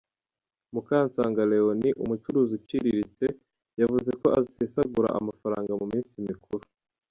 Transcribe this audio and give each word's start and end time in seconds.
Mukansanga 0.73 1.41
Leonie, 1.51 1.97
umucuruzi 2.03 2.51
uciriritse, 2.59 3.25
yavuze 3.79 4.09
ko 4.21 4.27
asesagura 4.39 5.09
amafaranga 5.19 5.71
mu 5.79 5.85
minsi 5.91 6.13
mikuru. 6.27 6.63